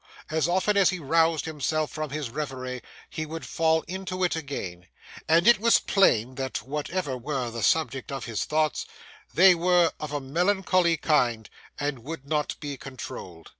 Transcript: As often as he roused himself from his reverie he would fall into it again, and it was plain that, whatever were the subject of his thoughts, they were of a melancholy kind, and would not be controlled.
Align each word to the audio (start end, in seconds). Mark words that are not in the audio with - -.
As 0.31 0.47
often 0.47 0.77
as 0.77 0.89
he 0.89 0.97
roused 0.97 1.45
himself 1.45 1.91
from 1.91 2.09
his 2.09 2.31
reverie 2.31 2.81
he 3.07 3.27
would 3.27 3.45
fall 3.45 3.83
into 3.87 4.23
it 4.23 4.35
again, 4.35 4.87
and 5.29 5.47
it 5.47 5.59
was 5.59 5.77
plain 5.77 6.33
that, 6.33 6.63
whatever 6.63 7.15
were 7.15 7.51
the 7.51 7.61
subject 7.61 8.11
of 8.11 8.25
his 8.25 8.45
thoughts, 8.45 8.87
they 9.35 9.53
were 9.53 9.91
of 9.99 10.11
a 10.11 10.19
melancholy 10.19 10.97
kind, 10.97 11.51
and 11.79 11.99
would 11.99 12.25
not 12.25 12.55
be 12.59 12.77
controlled. 12.77 13.49